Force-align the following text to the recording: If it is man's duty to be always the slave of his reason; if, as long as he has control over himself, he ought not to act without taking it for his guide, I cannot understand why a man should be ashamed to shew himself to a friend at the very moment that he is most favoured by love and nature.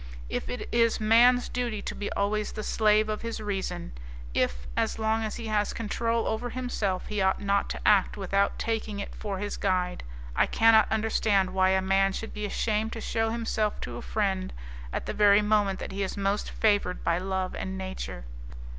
If 0.29 0.49
it 0.49 0.67
is 0.71 0.99
man's 0.99 1.47
duty 1.47 1.83
to 1.83 1.93
be 1.93 2.11
always 2.13 2.53
the 2.53 2.63
slave 2.63 3.07
of 3.07 3.21
his 3.21 3.39
reason; 3.39 3.91
if, 4.33 4.65
as 4.75 4.97
long 4.97 5.23
as 5.23 5.35
he 5.35 5.45
has 5.45 5.73
control 5.73 6.25
over 6.25 6.49
himself, 6.49 7.05
he 7.05 7.21
ought 7.21 7.39
not 7.39 7.69
to 7.69 7.87
act 7.87 8.17
without 8.17 8.57
taking 8.57 8.99
it 8.99 9.13
for 9.13 9.37
his 9.37 9.57
guide, 9.57 10.03
I 10.35 10.47
cannot 10.47 10.91
understand 10.91 11.51
why 11.53 11.69
a 11.69 11.83
man 11.83 12.13
should 12.13 12.33
be 12.33 12.45
ashamed 12.47 12.93
to 12.93 12.99
shew 13.01 13.29
himself 13.29 13.79
to 13.81 13.97
a 13.97 14.01
friend 14.01 14.53
at 14.91 15.05
the 15.05 15.13
very 15.13 15.43
moment 15.43 15.77
that 15.77 15.91
he 15.91 16.01
is 16.01 16.17
most 16.17 16.49
favoured 16.49 17.03
by 17.03 17.19
love 17.19 17.53
and 17.53 17.77
nature. 17.77 18.25